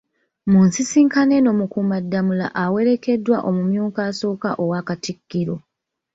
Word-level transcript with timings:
Mu 0.51 0.59
nsisinkano 0.67 1.31
eno 1.39 1.51
Mukuumaddamula 1.59 2.47
awerekeddwa 2.63 3.37
omumyuka 3.49 3.99
asooka 4.09 4.49
owa 4.63 4.79
Katikkiro 4.87 5.55